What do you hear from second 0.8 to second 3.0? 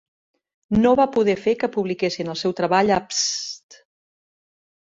No va poder fer que publiquessin el seu treball